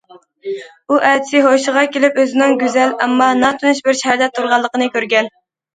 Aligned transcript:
ئۇ 0.89 0.97
ئەتىسى 1.09 1.41
ھوشىغا 1.49 1.83
كېلىپ، 1.97 2.19
ئۆزىنىڭ 2.23 2.59
گۈزەل، 2.65 2.97
ئەمما 3.05 3.31
ناتونۇش 3.45 3.87
بىر 3.91 4.03
شەھەردە 4.03 4.35
تۇرغانلىقىنى 4.41 4.95
كۆرگەن. 4.99 5.37